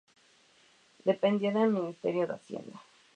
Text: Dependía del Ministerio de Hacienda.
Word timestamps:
Dependía 1.05 1.51
del 1.53 1.69
Ministerio 1.69 2.25
de 2.25 2.33
Hacienda. 2.33 2.81